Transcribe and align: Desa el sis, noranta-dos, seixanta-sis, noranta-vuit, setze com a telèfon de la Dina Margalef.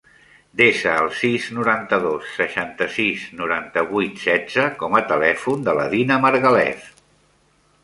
Desa 0.59 0.93
el 1.01 1.09
sis, 1.17 1.49
noranta-dos, 1.57 2.31
seixanta-sis, 2.37 3.27
noranta-vuit, 3.43 4.17
setze 4.25 4.67
com 4.83 4.99
a 5.01 5.05
telèfon 5.15 5.69
de 5.71 5.79
la 5.83 5.89
Dina 5.95 6.21
Margalef. 6.27 6.91